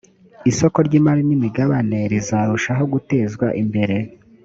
isoko 0.51 0.77
ry 0.87 0.93
imari 0.99 1.21
n 1.25 1.31
imigabane 1.37 1.99
rizarushaho 2.11 2.83
gutezwa 2.93 3.47
imbere 3.61 3.97